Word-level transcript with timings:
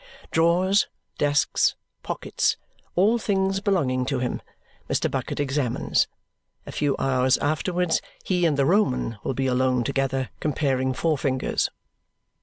Drawers, 0.31 0.87
desks, 1.19 1.75
pockets, 2.01 2.57
all 2.95 3.19
things 3.19 3.59
belonging 3.59 4.03
to 4.07 4.17
him, 4.17 4.41
Mr. 4.89 5.11
Bucket 5.11 5.39
examines. 5.39 6.07
A 6.65 6.71
few 6.71 6.95
hours 6.97 7.37
afterwards, 7.37 8.01
he 8.25 8.47
and 8.47 8.57
the 8.57 8.65
Roman 8.65 9.19
will 9.23 9.35
be 9.35 9.45
alone 9.45 9.83
together 9.83 10.31
comparing 10.39 10.95
forefingers. 10.95 11.69